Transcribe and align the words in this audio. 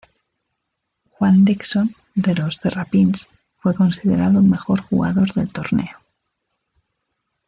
Juan 1.11 1.45
Dixon, 1.45 1.93
de 2.15 2.33
los 2.33 2.59
Terrapins, 2.59 3.27
fue 3.59 3.75
considerado 3.75 4.41
Mejor 4.41 4.81
Jugador 4.81 5.31
del 5.35 5.53
Torneo. 5.53 5.99